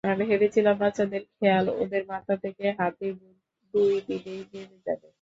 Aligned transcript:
ভেবেছিলাম 0.21 0.75
বাচ্চাদের 0.77 1.23
খেয়াল, 1.31 1.65
ওদের 1.81 2.03
মাথা 2.07 2.33
থেকে 2.43 2.65
হাতির 2.79 3.13
ভূত 3.19 3.37
দুই 3.73 3.95
দিনেই 4.07 4.41
নেমে 4.51 4.77
যাবে। 4.87 5.07